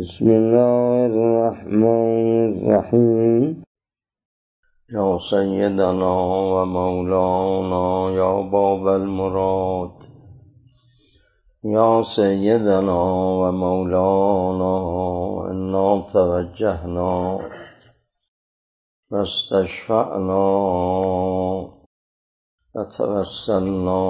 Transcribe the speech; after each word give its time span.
بسم 0.00 0.28
الله 0.30 1.06
الرحمن 1.06 2.28
الرحيم. 2.50 3.62
يا 4.96 5.18
سيدنا 5.18 6.14
ومولانا 6.52 7.86
يا 8.20 8.32
باب 8.54 8.84
المراد. 8.88 9.96
يا 11.64 12.02
سيدنا 12.02 13.00
ومولانا 13.42 14.74
إنا 15.50 15.88
توجهنا 16.12 17.12
واستشفعنا 19.10 20.46
وتوسلنا 22.74 24.02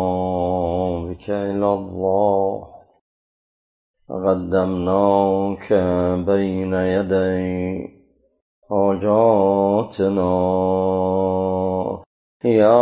بك 1.06 1.30
إلى 1.30 1.68
الله. 1.74 2.79
قدمناك 4.10 5.72
بين 6.26 6.74
يدي 6.74 8.00
حاجاتنا. 8.70 10.30
يا 12.44 12.76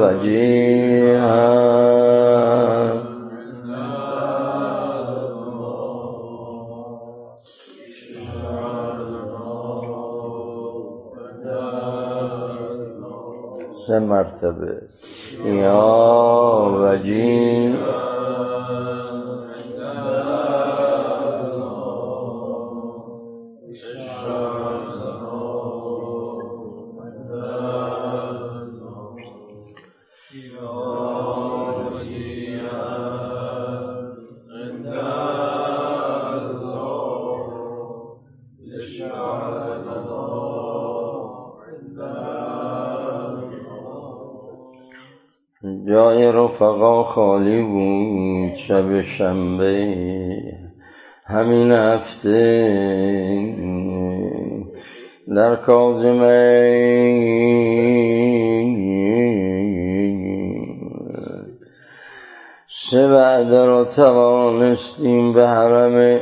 وجيها 0.00 1.42
سه 13.74 13.98
مرتبه. 13.98 14.82
یا 15.44 15.82
وجیه 16.82 18.11
رفقا 46.52 47.04
خالی 47.04 47.62
بود 47.62 48.54
شب 48.54 49.02
شنبه. 49.02 49.94
همین 51.28 51.72
هفته 51.72 52.32
در 55.36 55.56
کازمه 55.56 56.52
سه 62.66 63.06
وعده 63.06 63.66
را 63.66 63.84
توانستیم 63.84 65.32
به 65.32 65.48
حرم 65.48 66.20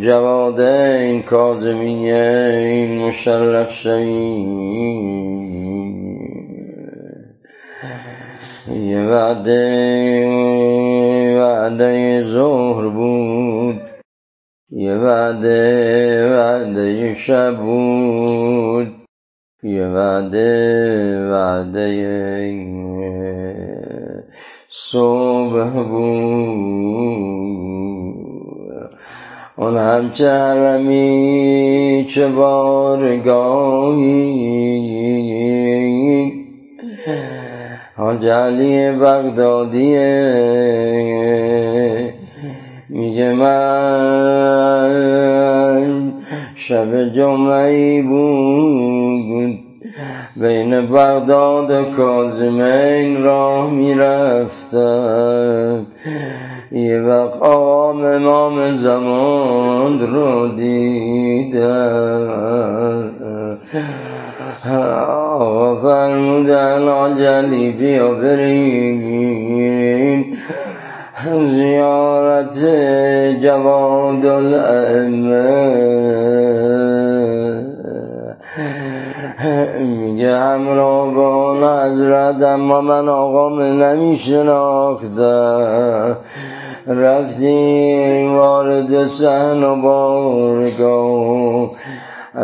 جواده 0.00 0.98
این 1.00 1.22
کازمیه 1.22 2.50
این 2.62 2.98
مشرف 2.98 3.72
شویم. 3.72 5.41
یه 8.68 9.00
وعده 9.00 10.26
وعده 11.38 12.22
ظهر 12.22 12.88
بود 12.88 13.80
یه 14.70 14.94
وعده 14.94 16.30
وعده 16.30 17.14
شب 17.14 17.56
بود 17.56 18.92
یه 19.62 19.86
وعده 19.86 21.30
وعده 21.30 21.92
صبح 24.68 25.70
بود 25.82 27.02
اون 29.56 29.76
همچه 29.76 30.30
حرمی 30.30 32.06
چه 32.10 32.28
بارگاهی 32.28 34.02
حاج 38.12 38.26
علی 38.26 38.92
بغدادیه 38.92 40.04
میگه 42.88 43.32
من 43.32 44.92
شب 46.54 47.08
جمعه 47.08 48.02
بود. 48.02 49.58
بین 50.36 50.86
بغداد 50.86 51.70
و 51.70 51.84
کازمین 51.96 53.22
راه 53.22 53.70
می‌رفتم. 53.70 54.26
یه 56.72 57.00
وقت 57.00 57.42
آقام 57.42 58.04
امام 58.04 58.74
زمان 58.74 60.00
رو 60.00 60.48
دیدم. 60.48 61.92
آقا 64.70 65.76
فرمودن 65.76 66.88
آجلی 66.88 67.72
بیا 67.72 68.14
بریم 68.14 69.02
زیارت 71.44 72.58
جواد 73.42 74.26
الائمه 74.26 75.72
میگه 79.78 80.36
همراه 80.36 81.14
با 81.14 81.54
حضرت 81.84 82.42
اما 82.42 82.80
من 82.80 83.08
آقام 83.08 83.60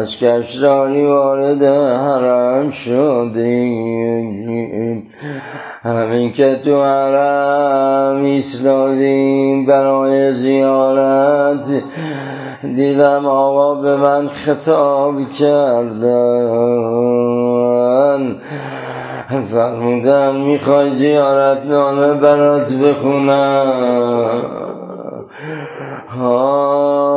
از 0.09 0.17
کشتانی 0.19 1.07
وارد 1.07 1.63
حرم 1.63 2.71
شدیم. 2.71 4.27
همین 5.83 6.33
که 6.33 6.61
تو 6.65 6.83
حرم 6.83 8.25
ایستادیم 8.25 9.67
برای 9.67 10.33
زیارت 10.33 11.67
دیدم 12.63 13.27
آقا 13.27 13.75
به 13.75 13.97
من 13.97 14.29
خطاب 14.29 15.33
کردن. 15.33 16.09
فرمودن 19.45 20.37
می‌خوای 20.37 20.91
زیارت 20.91 21.67
نامه 21.67 22.15
برات 22.15 22.73
بخونم. 22.73 24.43
اون 26.21 27.08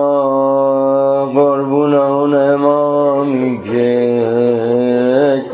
امامی 2.42 3.62
که 3.64 5.46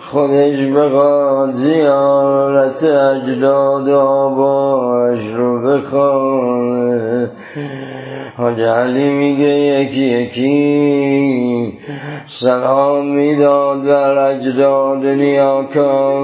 خودش 0.00 0.66
بخواد 0.66 1.52
زیارت 1.52 2.84
اجداد 2.84 3.88
آباش 3.88 5.26
رو 5.34 5.62
بخوانه. 5.62 7.30
حاج 8.36 8.60
علی 8.60 9.10
میگه 9.10 9.48
یکی 9.48 10.04
یکی 10.04 11.78
سلام 12.26 13.06
می‌داد 13.06 13.84
بر 13.84 14.18
اجداد 14.18 15.06
نیاکان 15.06 16.22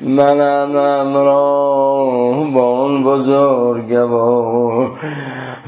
منم 0.00 0.76
امراه 0.76 2.52
با 2.54 2.80
اون 2.80 3.04
بزرگوار 3.04 4.90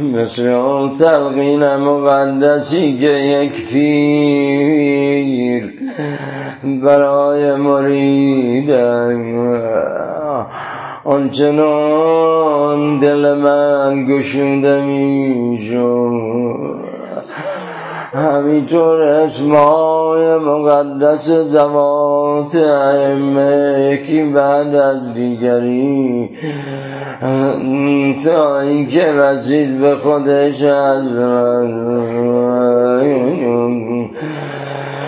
مثل 0.00 0.48
اون 0.48 0.96
تلقین 0.96 1.76
مقدسی 1.76 2.98
که 2.98 3.06
یک 3.06 3.68
پیر 3.68 5.72
برای 6.84 7.56
مریدن. 7.56 9.20
آنچنان 11.04 13.00
دل 13.00 13.34
من 13.34 14.06
گشوده 14.06 14.80
می‌شد 14.80 16.80
همینطور 18.14 19.00
اسمای 19.00 20.36
مقدس 20.36 21.30
زوات 21.30 22.54
ائمه 22.54 23.90
یکی 23.92 24.22
بعد 24.22 24.74
از 24.74 25.14
دیگری. 25.14 26.30
تا 28.24 28.60
اینکه 28.60 29.12
رسید 29.12 29.80
به 29.80 29.96
خودش 29.96 30.62
از 30.62 31.12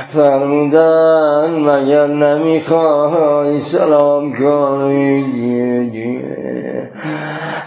فرمودن 0.08 1.50
مگر 1.50 2.06
نمی‌خوای 2.06 3.60
سلام 3.60 4.32
کنی؟ 4.32 5.22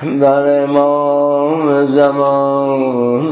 بر 0.06 0.64
امام 0.64 1.84
زمان 1.84 3.26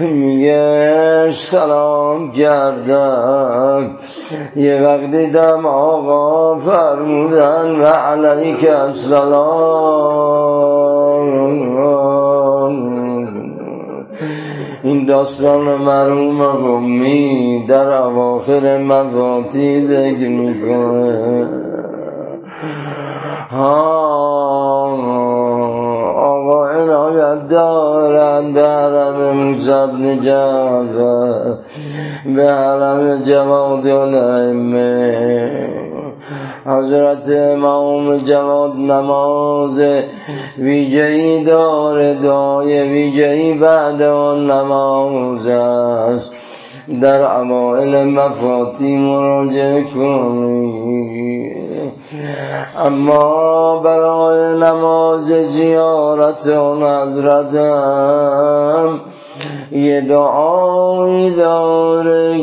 میگه 0.00 1.30
سلام 1.32 2.32
کردن 2.32 3.96
یه 4.56 4.82
وقت 4.82 5.10
دیدم 5.10 5.66
آقا 5.66 6.58
فرمودن 6.58 7.80
و 7.80 7.84
علیک 7.84 8.68
السلام. 8.68 10.08
این 14.82 15.06
داستان 15.06 15.74
مرحوم 15.74 16.42
قمی 16.46 17.66
در 17.68 17.92
اواخر 18.02 18.78
مفاتی 18.78 19.80
ذکر 19.80 20.28
می‌کنه. 20.28 21.67
آقا 26.28 26.66
عنایت 26.66 27.48
دارند 27.48 28.54
به 28.54 28.62
حرم 28.62 29.36
موسیٰ 29.36 29.86
بن 29.86 30.20
جعفر 30.20 31.54
به 32.36 32.50
حرم 32.52 33.22
جواد 33.22 33.86
الائمه 33.86 35.28
حضرت 36.66 37.30
امام 37.30 38.16
جواد 38.16 38.76
نماز. 38.76 39.80
ویجهی 40.58 41.44
داره 41.44 42.14
دعای 42.14 42.82
ویجهی 42.82 43.54
بعد 43.54 44.02
آن 44.02 44.50
نماز 44.50 45.46
است 45.46 46.34
در 47.02 47.22
اوائل 47.22 48.04
مفاتی 48.04 48.96
مراجعه 48.96 49.84
کنی. 49.94 51.52
اما 52.86 53.78
برای 53.84 54.58
نماز 54.60 55.24
زیارت 55.24 56.48
آن 56.48 56.82
حضرتم 56.82 58.20
یه 59.72 60.00
دعایی 60.00 61.34
داره. 61.34 62.34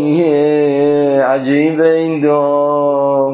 عجیب 1.24 1.82
این 1.82 2.22
دعا. 2.22 3.32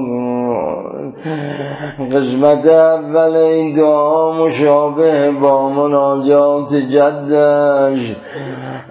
قسمت 2.14 2.66
اول 2.66 3.36
این 3.36 3.74
دعا 3.74 4.32
مشابه 4.46 5.32
با 5.32 5.70
مناجات 5.70 6.76
جدش. 6.76 8.16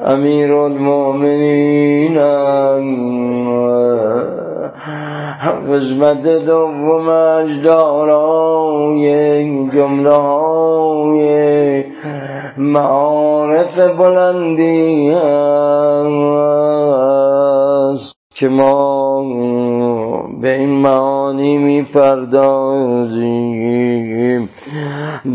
امیر 0.05 0.53
المؤمنین 0.53 2.19
قسمت 5.71 6.23
دومش 6.23 7.57
دارای 7.65 9.05
جمله 9.75 10.11
های 10.11 11.85
معارف 12.59 13.79
بلندی 13.79 15.11
است 15.11 15.71
که 18.35 18.49
ما 18.49 19.25
به 20.41 20.55
این 20.55 20.71
معانی 21.31 21.59
میپردازیم 21.59 22.11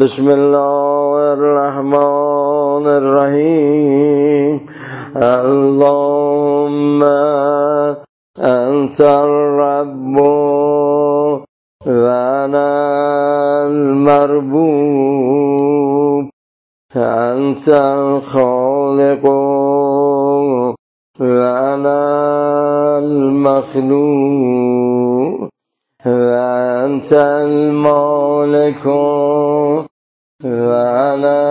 بسم 0.02 0.28
الله 0.28 1.32
الرحمن 1.32 2.86
الرحیم 2.88 4.62
اللهم 5.16 7.04
أنت 8.40 9.02
الرب 9.02 10.18
و 11.86 12.08
أنا 12.08 13.68
المربوب. 13.68 14.66
أنت 16.96 17.70
الخالق 17.70 19.26
و 19.26 20.76
أنا 21.22 22.00
المخلوق. 22.98 24.95
وأنت 26.06 27.13
المالك 27.13 28.86
وأنا 30.46 31.42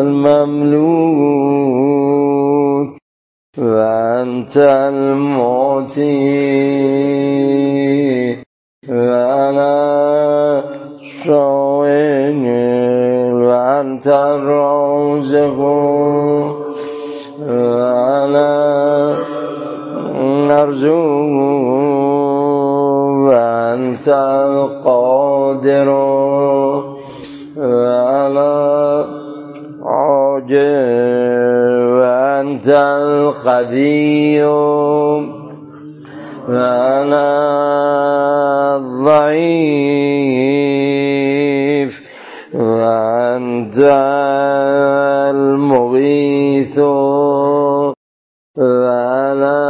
المملوك 0.00 1.30
وأنت 3.58 4.56
المعطي. 4.56 6.00
القدير 33.70 34.48
وأنا 36.48 37.26
الضعيف. 38.76 39.30
وأنت 42.54 43.78
المغيث. 45.30 46.78
وأنا 48.58 49.60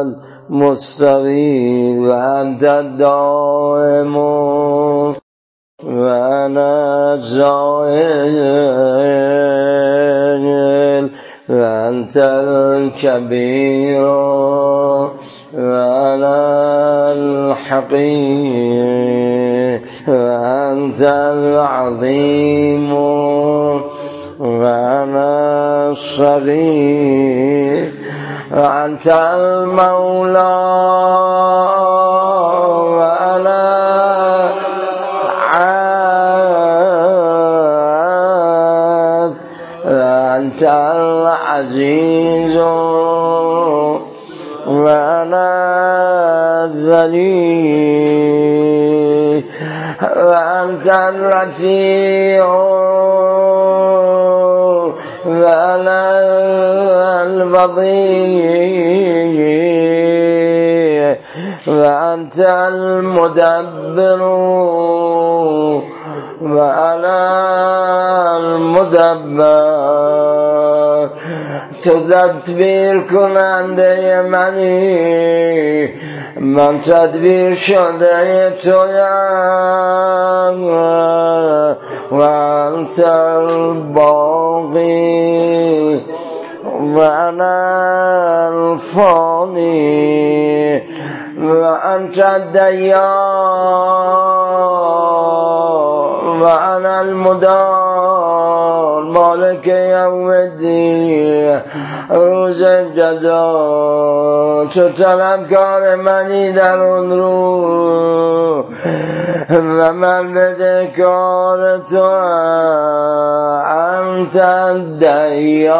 المستغيث. 0.00 1.98
وأنت 1.98 2.62
الدائم 2.62 4.16
الكبير 12.92 14.04
وأنا 15.54 16.36
الحقير 17.12 18.52
وأنت 20.08 21.02
العظيم 21.02 22.92
وأنا 24.40 25.90
الصغير 25.90 27.12
وأنت 28.52 29.06
المولى. 29.34 31.01
العزيز 40.64 42.56
وأنا 44.66 45.48
الذليل 46.64 48.22
وأنت 50.16 50.86
الرفيع 50.86 52.46
وأنا 55.26 56.02
البضيع 57.22 58.52
وأنت 61.66 62.38
المدبر 62.38 64.22
وأنا 66.42 67.18
المدبر 68.36 69.71
تدبیر 71.84 73.00
کننده 73.00 74.22
منی. 74.22 75.88
من 76.40 76.80
تدبیر 76.80 77.54
شده 77.54 78.50
تویم. 78.50 78.92
و 82.10 82.20
انت 82.20 82.98
الباقی. 83.06 84.02
و 86.94 86.98
انا 86.98 87.62
الفانی. 88.72 90.02
و 91.38 91.50
انت 91.84 92.18
الدیان 92.18 93.52
و 96.42 96.44
انا 96.44 96.98
المدان 96.98 98.32
مالک 99.02 99.66
یوم 99.66 100.26
الدین 100.26 101.60
روز 102.10 102.62
جزا. 102.96 104.66
تو 104.74 104.88
طلبکار 104.88 105.94
منی 105.94 106.52
در 106.52 106.80
اون 106.80 107.10
رو 107.10 108.64
و 109.50 109.92
من 109.92 110.32
بدهکار 110.34 111.78
تو 111.78 112.02
انت 113.64 114.36
الدیان. 114.36 115.72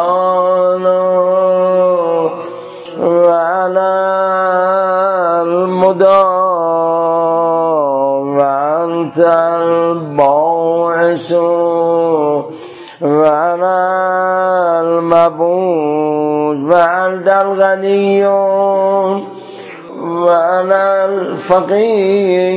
و 2.99 3.27
انا 3.27 4.13
المدام 5.41 6.33
و 8.37 8.41
انت 8.41 9.19
المنسوخ 11.13 12.45
وعلى 13.01 13.75
المبعوث 14.81 16.57
وأنت 16.71 17.27
الغني 17.27 18.27
وأنا 20.01 21.05
الفقير 21.05 22.53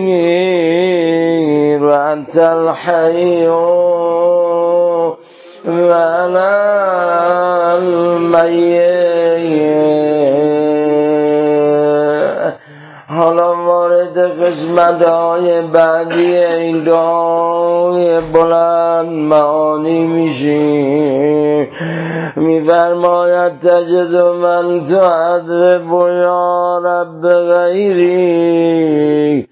وأنت 1.85 2.37
الحي 2.37 3.49
وأنا 5.67 6.49
الميت 7.79 9.07
حالا 13.17 13.67
وارد 13.67 14.19
قسمت 14.19 15.03
های 15.03 15.63
بعدی 15.63 16.37
این 16.37 16.85
دعای 16.85 18.21
بلند 18.21 19.09
معانی 19.09 20.05
میشیم 20.05 21.69
میفرماید 22.37 23.59
تجد 23.59 24.15
من 24.15 24.85
تو 24.85 25.01
عدرب 25.01 25.93
یا 25.93 26.79
رب 26.85 27.29
غیری. 27.29 29.49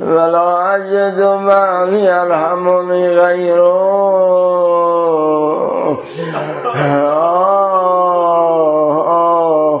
ولا 0.00 0.58
اجد 0.58 1.20
من 1.20 1.94
یرحمنی 1.94 3.08
غیرو 3.08 3.92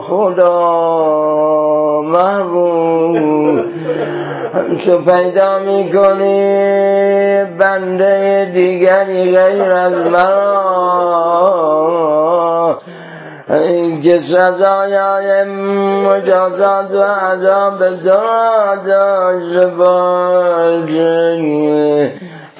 خدا 0.08 0.72
محبوب 2.02 3.64
تو 4.84 4.98
پیدا 4.98 5.58
می‌کنی 5.58 6.64
بنده 7.58 8.50
دیگری 8.54 9.36
غیر 9.36 9.72
از 9.72 10.06
من 10.06 10.92
که 14.02 14.18
سزایای 14.18 15.44
مجازات 15.44 16.90
و 16.90 17.02
عذاب 17.02 17.78
داشته 18.04 19.66
باشه 19.66 21.32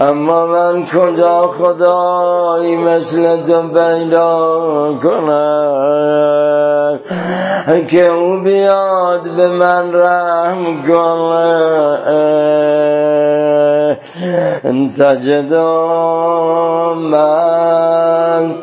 اما 0.01 0.47
من 0.47 0.87
کجا 0.87 1.43
خدایی 1.43 2.77
مثل 2.77 3.47
تو 3.47 3.63
پیدا 3.63 4.99
کنم؟ 5.03 6.72
که 7.89 8.07
او 8.07 8.41
بیاد 8.41 9.23
به 9.37 9.49
من 9.49 9.93
رحم 9.95 10.87
کنه. 10.89 12.03
تجد 14.93 15.53
من 16.95 18.55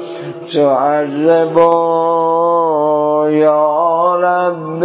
تعذب 0.54 1.58
یا 3.32 4.16
رب. 4.24 4.84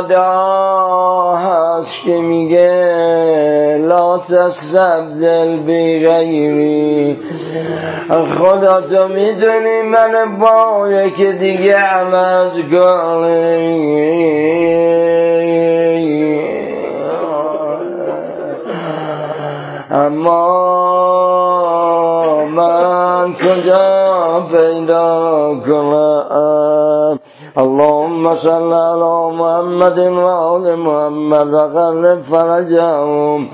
جادا 0.00 1.36
هست 1.36 2.04
که 2.04 2.20
میگه 2.20 3.78
لا 3.86 4.18
تستبدل 4.18 5.56
بی 5.56 6.06
غیری. 6.06 7.18
خدا 8.38 8.80
تو 8.80 9.08
می‌دونی 9.08 9.82
من 9.82 10.38
با 10.38 10.88
یکی 10.88 11.32
دیگه 11.32 11.76
عوض 11.76 12.58
اما 19.92 20.60
من 22.46 23.34
کجا 23.34 24.46
پیدا 24.52 25.54
کنم؟ 25.66 26.69
اللهم 27.58 28.34
صل 28.34 28.72
على 28.72 29.32
محمد 29.40 29.98
وآل 29.98 30.74
محمد 30.74 31.54
وقرب 31.54 32.20
فرجهم 32.20 33.48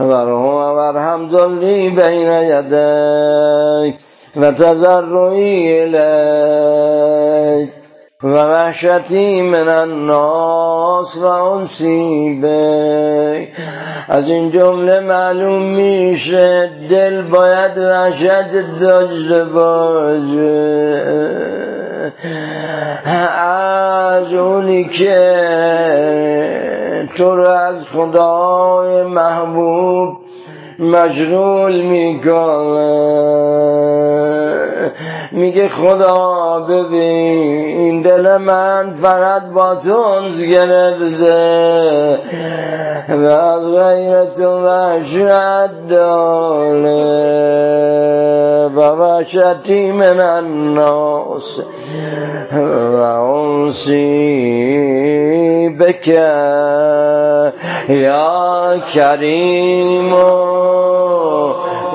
وارحم 0.00 1.28
ذلی 1.28 1.90
بین 1.90 2.32
یدیک 2.52 3.94
و 4.36 4.50
تضرعی 4.52 5.80
الیک 5.80 7.70
و 8.22 8.26
وحشتی 8.28 9.42
من 9.42 9.68
الناس 9.68 11.16
و 11.16 11.26
انسی 11.26 12.42
از 14.08 14.28
این 14.28 14.50
جمله 14.50 15.00
معلوم 15.00 15.62
میشه 15.62 16.70
دل 16.90 17.22
باید 17.22 17.78
وحشت 17.78 18.80
داشته 18.80 19.44
باشه 19.44 20.58
از 23.04 24.34
اونی 24.34 24.84
که 24.84 25.14
تو 27.16 27.36
رو 27.36 27.48
از 27.48 27.84
خدای 27.84 29.02
محبوب 29.02 30.16
مشغول 30.78 31.80
می‌کنه 31.80 32.98
میگه 35.32 35.68
خدا 35.68 36.60
ببین 36.68 38.02
دل 38.02 38.36
من 38.36 38.94
فقط 39.02 39.42
با 39.54 39.74
تو 39.74 39.96
انس 39.96 40.42
گرفته. 40.42 42.18
و 43.08 43.26
از 43.26 43.74
غیر 43.74 44.24
تو 44.24 44.66
وحشت 44.66 45.88
داره. 45.90 47.48
و 48.68 48.80
وحشتی 48.80 49.92
من 49.92 50.20
الناس. 50.20 51.60
و 52.52 53.02
انسی 53.02 54.08
بکر 55.80 57.52
یا 57.88 58.78
کریم 58.94 60.14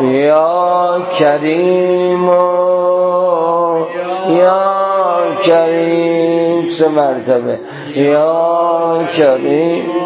یا 0.04 1.02
کریم 1.20 2.30
یا 4.30 5.36
کریم 5.44 6.68
سه 6.68 6.88
مرتبه. 6.88 7.60
یا 7.96 9.04
کریم. 9.18 10.03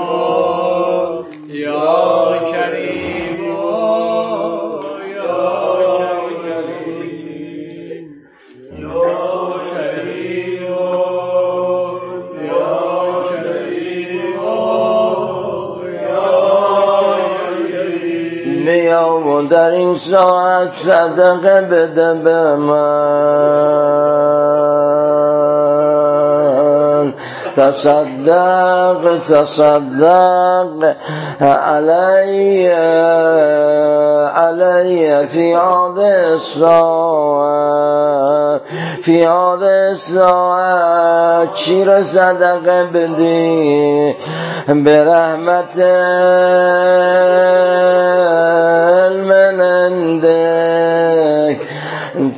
در 19.41 19.69
این 19.69 19.95
ساعت 19.95 20.69
صدقه 20.69 21.61
بده 21.61 22.13
به 22.13 22.55
من. 22.55 23.97
تصدق 27.57 29.17
تصدق 29.29 30.95
علي 31.41 32.67
علي 34.37 35.27
في 35.27 35.53
عاد 35.53 35.99
فی 39.01 39.25
في 39.25 39.93
ساعت 39.95 41.53
چی 41.53 41.85
را 41.85 42.03
صدقة 42.03 42.83
بدی؟ 42.93 44.15
به 44.83 45.03
رحمت 45.03 45.79
من 49.13 49.61
عندك 49.61 51.57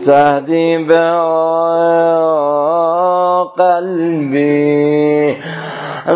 تهدي 0.05 0.77
بها 0.77 1.29
قلبي. 3.59 5.37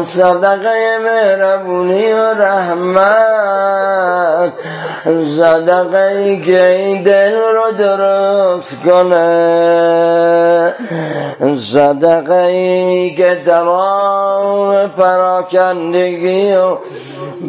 صدق 0.04 0.64
يا 0.64 0.98
ربني 1.36 2.14
ورحمك 2.14 3.54
صدقه 5.04 6.42
که 6.46 7.02
دل 7.06 7.36
رو 7.36 7.72
درست 7.78 8.84
کنه. 8.86 10.74
صدقه 11.56 12.44
ای 12.44 13.16
که 13.16 13.38
تمام 13.46 14.88
پراکندگی 14.88 16.54
و 16.54 16.78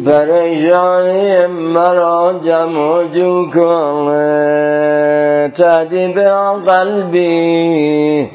پریشانی 0.05 1.45
مرا 1.45 2.39
جمع 2.45 3.07
جو 3.07 3.51
کنه. 3.51 5.51
تهدی 5.55 6.07
به 6.07 6.31
قلبی 6.65 8.29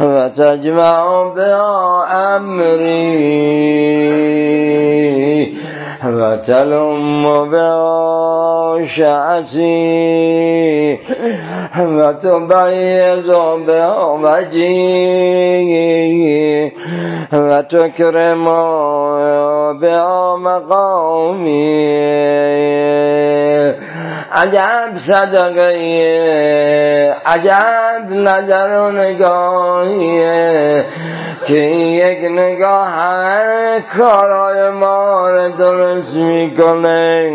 و 0.00 0.28
تجمع 0.28 1.34
به 1.34 1.54
امری. 2.14 3.26
و 6.12 6.36
تلم 6.36 7.50
به 7.50 7.70
شعسی 8.84 10.18
و 11.76 12.12
تبیز 12.12 13.30
به 13.66 13.86
وجی 14.22 14.76
و 17.32 17.62
تکرم 17.62 18.44
به 19.80 20.02
مقامی 20.36 21.86
عجب 24.32 24.94
صدقه 24.94 25.76
عجب 27.26 28.10
نظر 28.10 28.78
و 28.78 28.90
نگاهیه 28.90 30.84
که 31.46 31.54
یک 31.54 32.18
نگاه 32.30 32.88
هر 32.88 33.80
کارای 33.98 34.70
ما 34.70 35.30
رو 35.30 35.48
درست 35.96 36.16
می‌کنه 36.16 37.30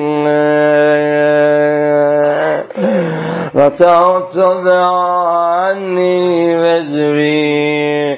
و 3.56 3.70
به 4.64 4.72
آنی 5.72 6.56
وزری 6.56 8.18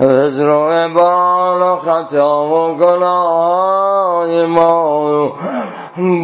وزر 0.00 0.88
بال 0.88 1.62
و 1.62 1.76
خطا 1.76 2.46
و 2.46 2.74
گناه 2.78 4.46
ما 4.46 5.32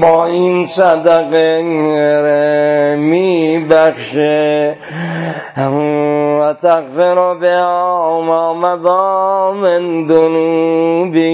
با 0.00 0.26
این 0.26 0.64
صدقه 0.64 1.62
می 2.96 3.66
بخشه 3.70 4.76
و 6.40 6.54
تغفر 6.62 7.34
به 7.34 7.56
ما 8.26 8.54
مضا 8.54 9.52
من 9.52 10.04
دنوبی 10.04 11.32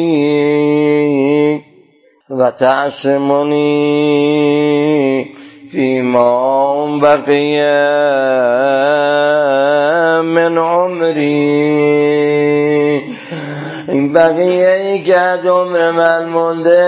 و 2.31 2.51
تعصمنی 2.51 4.19
فيما 5.71 6.99
بقي 7.01 7.61
من 10.23 10.59
عمري. 10.59 11.79
این 13.89 14.13
بقیه 14.13 14.71
ای 14.71 15.03
که 15.03 15.19
از 15.19 15.47
عمر 15.47 15.91
من 15.91 16.29
مونده 16.29 16.79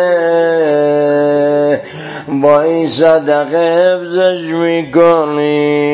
با 2.29 2.61
این 2.61 2.87
صدقه 2.87 3.97
حفظش 3.97 4.41
می‌کنی. 4.53 5.91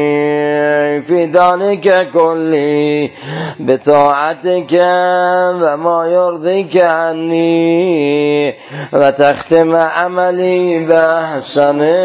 فی 1.00 1.32
که 1.76 2.06
کلی 2.12 3.12
به 3.60 3.76
طاعت 3.76 4.46
و 5.60 5.76
ما 5.76 6.08
یرضی 6.08 6.68
کنی. 6.72 8.54
و 8.92 9.10
تختم 9.10 9.76
عملی 9.76 10.80
به 10.80 11.00
حسنه 11.36 11.96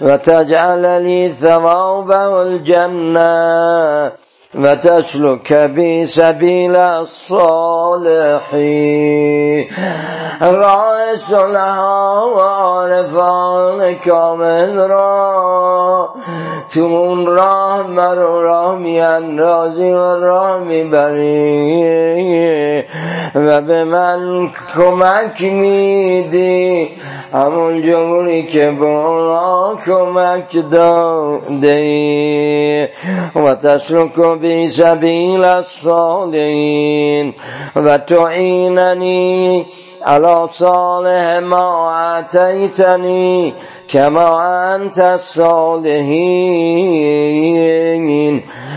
و 0.00 0.16
تجعل 0.16 1.02
لی 1.02 1.34
ثوابه 1.40 2.20
الجنه. 2.20 4.12
وتسلك 4.54 5.52
بي 5.52 6.06
سبيل 6.06 6.76
الصالحين 6.76 8.08
رأس 10.42 11.32
لها 11.32 12.24
وعرفان 12.24 13.94
كامل 13.94 14.78
را 14.78 16.14
تو 16.74 16.80
اون 16.80 17.26
راه 17.26 17.82
مرو 17.82 18.42
راه 18.42 18.78
میاندازی 18.78 19.90
و 19.90 20.16
راه 20.16 20.58
می‌بری. 20.58 22.47
و 23.48 23.60
به 23.60 23.84
من 23.84 24.50
کمک 24.74 25.42
میدی. 25.42 26.88
همون 27.32 27.82
جوری 27.82 28.46
که 28.46 28.70
به 28.70 28.86
اونا 28.86 29.76
کمک 29.86 30.70
داده 30.72 31.78
و 33.34 33.54
تسلک 33.54 34.40
بی 34.40 34.68
سبیل 34.68 35.44
الصالحین. 35.44 37.34
و 37.76 37.98
تعیننی 37.98 39.66
على 40.08 40.46
صالح 40.46 41.38
ما 41.42 41.68
اتیتنی 42.18 43.54
كما 43.88 44.28
أنت 44.74 44.98
الصالحين. 44.98 46.04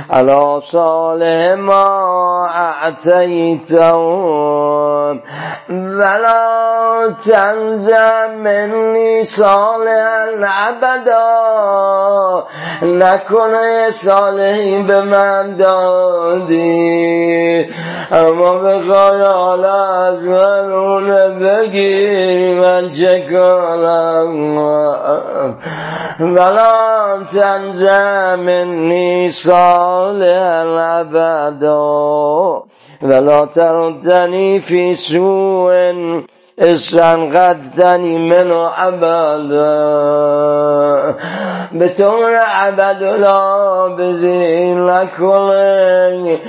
على 0.09 0.59
صالح 0.61 1.55
ما 1.57 1.87
أعتيتهم 2.55 4.01
ولا 5.69 7.15
تنزع 7.25 8.27
مني 8.27 9.23
صالح 9.23 10.67
أبدا. 10.67 11.31
نکنه 12.83 13.89
صالحی 13.89 14.83
به 14.83 15.01
من 15.01 15.57
دادی 15.57 16.91
اما 18.11 18.53
بخوای 18.53 19.21
حالا 19.21 19.83
از 19.83 20.19
من 20.19 20.71
يبغي 21.21 22.59
وجهك 22.59 23.31
ولا 26.21 27.25
تنزع 27.31 28.35
مني 28.35 29.29
صالح 29.29 30.41
الأبد 30.67 31.63
ولا 33.01 33.45
تردني 33.45 34.59
في 34.59 34.93
سوء. 34.93 35.73
استنقذتنی 36.61 38.29
منو 38.29 38.69
عبدا 38.77 39.37
به 41.71 41.89
طور 41.89 42.35
عبدالله 42.35 43.95
بزین 43.95 44.89
نکنه 44.89 46.39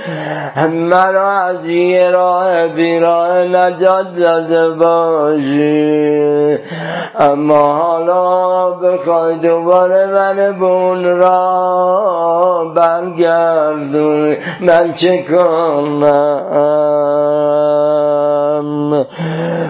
مرا 0.73 1.31
از 1.31 1.67
یه 1.67 2.11
راه 2.11 2.69
بیراه 2.69 3.45
نجات 3.45 4.07
داده 4.19 4.71
باشی. 4.71 6.59
اما 7.19 7.73
حالا 7.73 8.71
بخوای 8.71 9.39
دوباره 9.39 10.07
من 10.07 10.53
بون 10.59 11.05
را 11.05 12.73
برگردون 12.77 14.37
من 14.61 14.93
چه 14.93 15.23
کنم؟ 15.23 16.43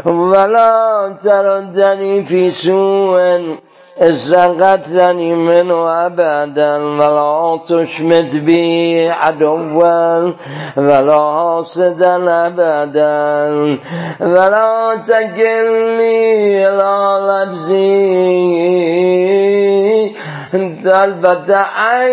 ولا 0.07 0.73
تردني 1.23 2.25
في 2.25 2.51
سوء 2.51 3.21
استنقذتني 3.99 5.35
منه 5.35 6.07
أبدا 6.07 6.77
ولا 6.77 7.59
تشمت 7.67 8.37
بي 8.37 9.11
عدوا 9.11 10.33
ولا 10.77 11.33
حاسدا 11.33 12.47
أبدا 12.47 13.79
ولا 14.21 15.03
تكلني 15.07 16.69
إلى 16.69 17.19
نفسي 17.29 18.53
طرفة 20.85 21.57
عين 21.57 22.13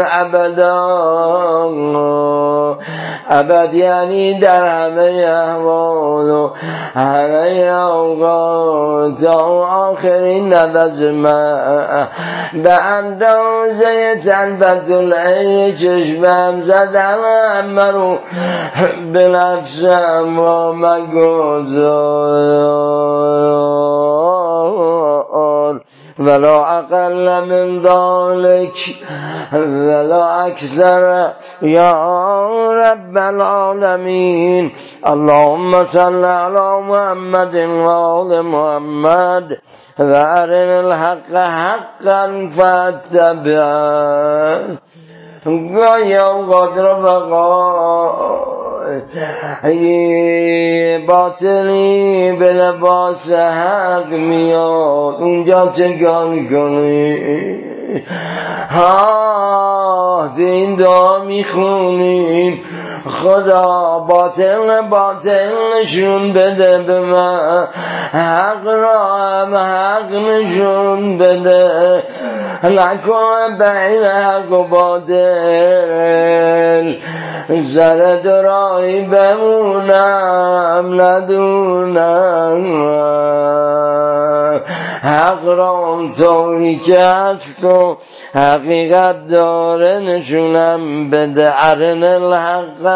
أبدا 0.00 0.74
ابد 3.30 3.74
یعنی 3.74 4.38
در 4.38 4.86
همه 4.86 5.26
احوال 5.26 6.30
و 6.30 6.50
همه 6.94 7.60
اوقات. 7.60 9.24
آخرین 9.64 10.54
من 11.10 12.08
به 12.62 12.72
اندازه 12.72 14.20
تنبت 14.24 14.90
العین 14.90 15.76
چشمم 15.76 16.60
زدم 16.60 17.18
همه 17.52 17.90
رو 17.90 18.18
به 19.12 19.28
نفسم 19.28 20.38
و 20.38 20.72
مگذار 20.72 22.24
ولا 26.18 26.78
أقل 26.78 27.46
من 27.46 27.82
ذلك 27.82 28.76
ولا 29.52 30.46
أكثر 30.46 31.32
يا 31.62 31.92
رب 32.84 33.18
العالمين. 33.18 34.72
اللهم 35.08 35.86
صل 35.86 36.24
على 36.24 36.80
محمد 36.80 37.56
وآل 37.56 38.42
محمد 38.42 39.48
وأرنا 39.98 40.80
الحق 40.80 41.34
حقا 41.34 42.48
فاتبعه. 42.48 44.78
گاهی 45.46 46.16
اوقات 46.16 46.76
رفقا 46.76 48.14
باطلی 51.06 52.32
به 52.32 52.52
لباس 52.52 53.32
حق 53.32 54.12
میاد. 54.12 55.14
اونجا 55.14 55.68
چگان 55.68 56.48
کنی؟ 56.48 57.73
ها 58.70 60.30
این 60.36 60.76
دعا 60.76 61.18
می‌خونیم 61.18 62.64
خدا 63.08 63.98
باطل 64.08 64.88
باطل 64.90 65.50
نشون 65.80 66.32
بده 66.32 66.78
به 66.78 67.00
من. 67.00 67.68
حق 68.12 68.66
را 68.66 69.14
هم 69.14 69.54
حق 69.54 70.12
نشون 70.12 71.18
بده. 71.18 72.02
نکن 72.64 73.58
بین 73.58 74.04
حق 74.04 74.52
و 74.52 74.68
باطل. 74.68 75.14
زر 77.48 78.16
درایی 78.16 79.00
بمونم 79.00 81.00
ندونم. 81.00 82.64
حق 85.02 85.48
را 85.48 85.70
اونطوری 85.70 86.76
کشف 86.76 87.64
حقیقت 88.34 89.26
داره 89.26 89.98
نشونم 89.98 91.10
بده. 91.10 91.52
ارن 91.56 92.02
الحق 92.04 92.86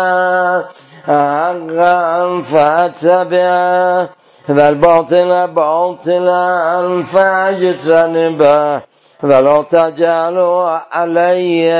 حقا 1.07 2.43
فتبه 2.43 4.09
و 4.49 4.61
الباطل 4.61 5.47
باطلا 5.47 7.03
فاجتنبه 7.03 8.83
ولا 9.23 9.63
تجعلوا 9.63 10.81
علی 10.93 11.71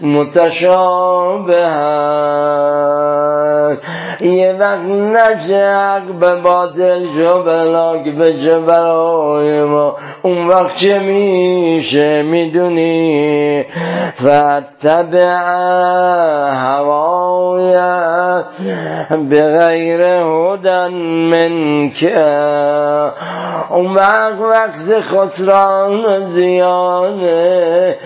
متشابه 0.00 1.66
یه 4.22 4.52
وقت 4.52 4.80
نشه 4.80 6.02
به 6.20 6.40
باطل 6.40 7.06
شو 7.06 7.42
بلاک 7.42 8.04
بشه 8.04 8.58
برای 8.58 9.64
ما. 9.64 9.96
اون 10.22 10.48
وقت 10.48 10.76
چه 10.76 10.98
میشه 10.98 12.22
می‌دونی؟ 12.22 13.64
فتبع 14.14 15.36
هوای 16.52 17.72
به 19.30 19.58
غیر 19.58 20.00
هدن 20.00 20.92
من 21.30 21.90
که. 21.90 22.20
اون 23.70 23.94
وقت 23.94 24.40
وقت 24.40 25.00
خسران 25.00 26.24
زیانه 26.24 27.96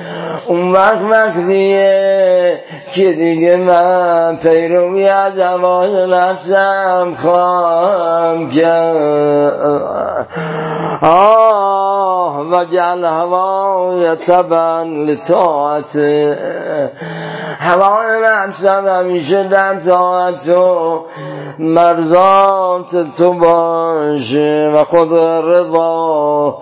اون 0.49 0.73
وقت 0.73 1.01
وقتیه 1.11 2.61
که 2.93 3.13
دیگه 3.13 3.57
من 3.57 4.37
پیروی 4.37 5.09
از 5.09 5.39
هوای 5.39 6.04
نفسم 6.07 7.17
خواهم 7.23 8.51
کرد 8.51 10.29
آه 12.25 12.41
و 12.41 12.65
جعل 12.65 13.05
هوای 13.05 14.17
تبن 14.17 14.89
لطاعت. 15.07 15.97
هوای 17.59 18.23
نفسم 18.25 18.87
همیشه 18.89 19.49
در 19.49 19.81
طاعت 19.81 20.47
تو 20.47 21.01
مرزات 21.59 23.17
تو 23.17 23.33
باشه 23.33 24.71
و 24.75 24.85
خود 24.85 25.13
رضا. 25.45 26.59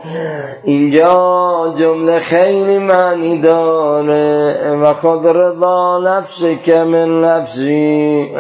اینجا 0.64 1.74
جمله 1.78 2.18
خیلی 2.18 2.78
معنی 2.78 3.40
داره 3.40 4.76
و 4.82 4.94
خود 4.94 5.26
رضا 5.26 5.98
نفس 5.98 6.42
که 6.64 6.74
من 6.74 7.20
نفسی. 7.20 8.34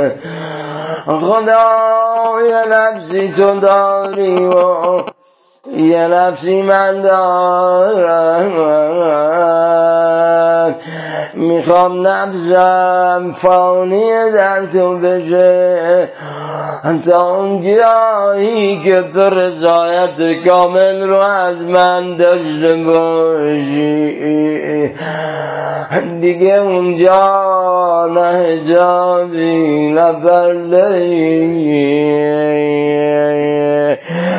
خدای 1.06 2.52
نفسی 2.70 3.28
تو 3.28 3.60
داری 3.60 4.44
و 4.44 4.52
یه 5.70 6.08
نفسی 6.08 6.62
من 6.62 7.02
دارم. 7.02 8.52
می‌خوام 11.34 12.06
نفسم 12.06 13.32
فانی 13.34 14.10
در 14.34 14.66
تو 14.66 14.98
بشه. 14.98 16.08
تا 17.06 17.36
اون 17.36 17.62
جایی 17.62 18.80
که 18.80 19.02
تو 19.14 19.20
رضایت 19.20 20.44
کامل 20.46 21.02
رو 21.08 21.16
از 21.16 21.56
من 21.56 22.16
داشته 22.16 22.76
باشی. 22.76 24.12
دیگه 26.20 26.54
اونجا 26.54 28.08
نه 28.14 28.38
هجابی 28.38 29.90
نه 29.92 30.12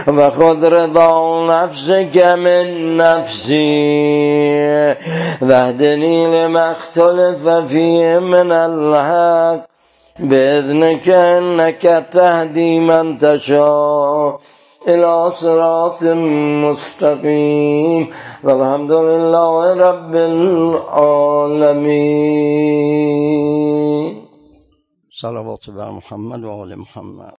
خود 0.06 0.66
رضا 0.66 1.46
نفس 1.48 1.92
که 2.13 2.36
من 2.36 2.98
نفسی 2.98 3.63
وهدنی 5.42 6.26
لما 6.26 6.72
اختلف 6.72 7.50
فيه 7.68 8.20
من 8.20 8.52
الحق. 8.52 9.66
بإذنك 10.20 11.10
إنك 11.10 12.08
تهدي 12.12 12.80
من 12.80 13.18
تشاء 13.18 14.39
إلى 14.88 15.32
صراط 15.32 16.04
مستقيم. 16.70 18.10
والحمد 18.44 18.92
لله 18.92 19.74
رب 19.74 20.16
العالمين. 20.16 21.24
صلوات 25.22 25.70
بر 25.78 25.92
محمد 25.92 26.44
و 26.44 26.63
آل 26.63 26.76
محمد. 26.80 27.32